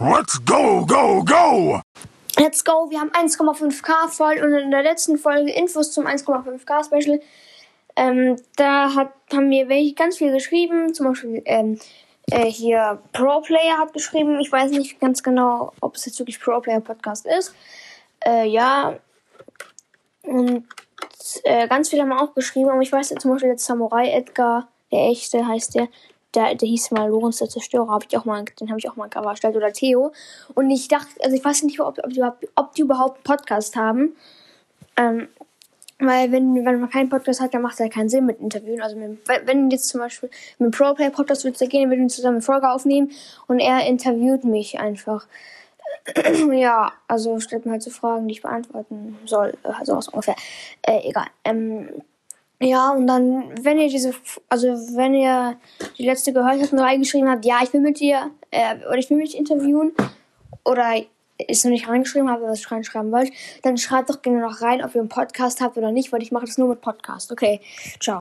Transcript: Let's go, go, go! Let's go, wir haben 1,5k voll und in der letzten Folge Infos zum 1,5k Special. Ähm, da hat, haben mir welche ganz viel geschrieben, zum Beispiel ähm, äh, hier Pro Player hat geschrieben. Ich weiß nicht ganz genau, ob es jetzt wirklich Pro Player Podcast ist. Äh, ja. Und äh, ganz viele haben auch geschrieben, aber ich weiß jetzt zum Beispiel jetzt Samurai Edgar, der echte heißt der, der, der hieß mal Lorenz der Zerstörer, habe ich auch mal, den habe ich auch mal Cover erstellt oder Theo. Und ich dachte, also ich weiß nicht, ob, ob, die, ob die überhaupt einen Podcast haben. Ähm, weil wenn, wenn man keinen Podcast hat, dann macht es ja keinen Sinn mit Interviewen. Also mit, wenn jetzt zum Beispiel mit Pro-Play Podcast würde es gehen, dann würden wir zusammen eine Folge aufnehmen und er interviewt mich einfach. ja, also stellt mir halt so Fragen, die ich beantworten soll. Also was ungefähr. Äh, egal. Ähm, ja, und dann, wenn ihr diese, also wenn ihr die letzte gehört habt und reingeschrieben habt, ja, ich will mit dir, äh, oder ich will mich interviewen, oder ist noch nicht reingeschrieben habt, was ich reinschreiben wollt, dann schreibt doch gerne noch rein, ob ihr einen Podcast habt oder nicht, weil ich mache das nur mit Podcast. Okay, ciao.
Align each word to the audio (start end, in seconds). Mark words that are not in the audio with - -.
Let's 0.00 0.44
go, 0.44 0.84
go, 0.84 1.22
go! 1.22 1.80
Let's 2.36 2.64
go, 2.64 2.90
wir 2.90 2.98
haben 2.98 3.12
1,5k 3.12 4.08
voll 4.08 4.42
und 4.42 4.52
in 4.52 4.72
der 4.72 4.82
letzten 4.82 5.18
Folge 5.18 5.52
Infos 5.52 5.92
zum 5.92 6.04
1,5k 6.04 6.84
Special. 6.84 7.20
Ähm, 7.94 8.36
da 8.56 8.92
hat, 8.92 9.12
haben 9.32 9.48
mir 9.48 9.68
welche 9.68 9.94
ganz 9.94 10.18
viel 10.18 10.32
geschrieben, 10.32 10.92
zum 10.94 11.06
Beispiel 11.06 11.42
ähm, 11.44 11.78
äh, 12.32 12.46
hier 12.46 13.00
Pro 13.12 13.40
Player 13.40 13.78
hat 13.78 13.92
geschrieben. 13.92 14.40
Ich 14.40 14.50
weiß 14.50 14.72
nicht 14.72 14.98
ganz 14.98 15.22
genau, 15.22 15.72
ob 15.80 15.94
es 15.94 16.06
jetzt 16.06 16.18
wirklich 16.18 16.40
Pro 16.40 16.60
Player 16.60 16.80
Podcast 16.80 17.24
ist. 17.26 17.54
Äh, 18.26 18.48
ja. 18.48 18.98
Und 20.24 20.66
äh, 21.44 21.68
ganz 21.68 21.90
viele 21.90 22.02
haben 22.02 22.12
auch 22.12 22.34
geschrieben, 22.34 22.70
aber 22.70 22.80
ich 22.80 22.90
weiß 22.90 23.10
jetzt 23.10 23.22
zum 23.22 23.30
Beispiel 23.30 23.50
jetzt 23.50 23.64
Samurai 23.64 24.10
Edgar, 24.10 24.66
der 24.90 25.10
echte 25.10 25.46
heißt 25.46 25.76
der, 25.76 25.88
der, 26.34 26.54
der 26.54 26.68
hieß 26.68 26.90
mal 26.90 27.08
Lorenz 27.08 27.38
der 27.38 27.48
Zerstörer, 27.48 27.88
habe 27.88 28.04
ich 28.08 28.16
auch 28.16 28.24
mal, 28.24 28.44
den 28.60 28.68
habe 28.68 28.78
ich 28.78 28.88
auch 28.88 28.96
mal 28.96 29.08
Cover 29.08 29.30
erstellt 29.30 29.56
oder 29.56 29.72
Theo. 29.72 30.12
Und 30.54 30.70
ich 30.70 30.88
dachte, 30.88 31.08
also 31.22 31.36
ich 31.36 31.44
weiß 31.44 31.62
nicht, 31.64 31.80
ob, 31.80 31.98
ob, 31.98 32.10
die, 32.10 32.22
ob 32.54 32.74
die 32.74 32.82
überhaupt 32.82 33.16
einen 33.16 33.36
Podcast 33.36 33.76
haben. 33.76 34.16
Ähm, 34.96 35.28
weil 35.98 36.32
wenn, 36.32 36.54
wenn 36.54 36.80
man 36.80 36.90
keinen 36.90 37.08
Podcast 37.08 37.40
hat, 37.40 37.54
dann 37.54 37.62
macht 37.62 37.74
es 37.74 37.78
ja 37.78 37.88
keinen 37.88 38.08
Sinn 38.08 38.26
mit 38.26 38.40
Interviewen. 38.40 38.82
Also 38.82 38.96
mit, 38.96 39.18
wenn 39.44 39.70
jetzt 39.70 39.88
zum 39.88 40.00
Beispiel 40.00 40.28
mit 40.58 40.76
Pro-Play 40.76 41.10
Podcast 41.10 41.44
würde 41.44 41.56
es 41.60 41.70
gehen, 41.70 41.82
dann 41.82 41.90
würden 41.90 42.02
wir 42.02 42.08
zusammen 42.08 42.36
eine 42.36 42.42
Folge 42.42 42.68
aufnehmen 42.68 43.12
und 43.46 43.60
er 43.60 43.86
interviewt 43.86 44.44
mich 44.44 44.78
einfach. 44.78 45.26
ja, 46.52 46.92
also 47.08 47.40
stellt 47.40 47.64
mir 47.64 47.72
halt 47.72 47.82
so 47.82 47.90
Fragen, 47.90 48.26
die 48.26 48.32
ich 48.32 48.42
beantworten 48.42 49.16
soll. 49.24 49.54
Also 49.62 49.96
was 49.96 50.08
ungefähr. 50.08 50.36
Äh, 50.82 51.08
egal. 51.08 51.26
Ähm, 51.44 51.88
ja, 52.60 52.90
und 52.90 53.06
dann, 53.06 53.52
wenn 53.62 53.78
ihr 53.78 53.88
diese, 53.88 54.14
also 54.48 54.68
wenn 54.96 55.14
ihr 55.14 55.56
die 55.98 56.06
letzte 56.06 56.32
gehört 56.32 56.60
habt 56.60 56.72
und 56.72 56.78
reingeschrieben 56.78 57.28
habt, 57.28 57.44
ja, 57.44 57.58
ich 57.62 57.72
will 57.72 57.80
mit 57.80 58.00
dir, 58.00 58.30
äh, 58.50 58.76
oder 58.86 58.98
ich 58.98 59.10
will 59.10 59.16
mich 59.16 59.36
interviewen, 59.36 59.92
oder 60.64 60.94
ist 61.48 61.64
noch 61.64 61.72
nicht 61.72 61.88
reingeschrieben 61.88 62.30
habt, 62.30 62.42
was 62.42 62.60
ich 62.60 62.70
reinschreiben 62.70 63.10
wollt, 63.10 63.32
dann 63.62 63.76
schreibt 63.76 64.08
doch 64.08 64.22
gerne 64.22 64.40
noch 64.40 64.62
rein, 64.62 64.84
ob 64.84 64.94
ihr 64.94 65.00
einen 65.00 65.08
Podcast 65.08 65.60
habt 65.60 65.76
oder 65.76 65.90
nicht, 65.90 66.12
weil 66.12 66.22
ich 66.22 66.32
mache 66.32 66.46
das 66.46 66.58
nur 66.58 66.68
mit 66.68 66.80
Podcast. 66.80 67.32
Okay, 67.32 67.60
ciao. 68.00 68.12